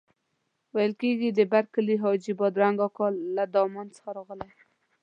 [0.75, 4.51] ویل کېږي د برکلي حاجي بادرنګ اکا له دمان څخه راغلی.